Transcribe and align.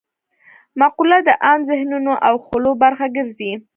مقوله 0.79 1.19
د 1.27 1.29
عام 1.45 1.59
ذهنونو 1.69 2.13
او 2.27 2.35
خولو 2.45 2.71
برخه 2.83 3.05
ګرځي 3.15 3.51